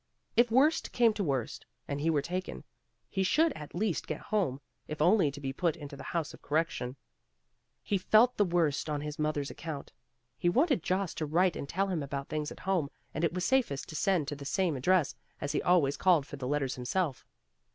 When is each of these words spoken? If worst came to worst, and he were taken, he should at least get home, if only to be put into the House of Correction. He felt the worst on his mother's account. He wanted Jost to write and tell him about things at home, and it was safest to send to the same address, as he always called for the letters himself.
If 0.35 0.49
worst 0.49 0.93
came 0.93 1.13
to 1.13 1.23
worst, 1.23 1.67
and 1.87 2.01
he 2.01 2.09
were 2.09 2.23
taken, 2.23 2.63
he 3.07 3.21
should 3.21 3.53
at 3.53 3.75
least 3.75 4.07
get 4.07 4.19
home, 4.19 4.59
if 4.87 4.99
only 4.99 5.29
to 5.29 5.39
be 5.39 5.53
put 5.53 5.75
into 5.75 5.95
the 5.95 6.05
House 6.09 6.33
of 6.33 6.41
Correction. 6.41 6.95
He 7.83 7.99
felt 7.99 8.35
the 8.35 8.43
worst 8.43 8.89
on 8.89 9.01
his 9.01 9.19
mother's 9.19 9.51
account. 9.51 9.93
He 10.39 10.49
wanted 10.49 10.81
Jost 10.81 11.19
to 11.19 11.27
write 11.27 11.55
and 11.55 11.69
tell 11.69 11.85
him 11.89 12.01
about 12.01 12.29
things 12.29 12.51
at 12.51 12.61
home, 12.61 12.89
and 13.13 13.23
it 13.23 13.35
was 13.35 13.45
safest 13.45 13.89
to 13.89 13.95
send 13.95 14.27
to 14.29 14.35
the 14.35 14.43
same 14.43 14.75
address, 14.75 15.13
as 15.39 15.51
he 15.51 15.61
always 15.61 15.97
called 15.97 16.25
for 16.25 16.35
the 16.35 16.47
letters 16.47 16.73
himself. 16.73 17.23